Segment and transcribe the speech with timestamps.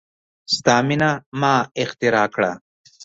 [0.55, 2.51] ستا میینه ما اختراع کړه